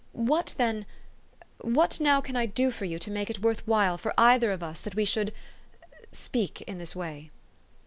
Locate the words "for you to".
2.71-3.11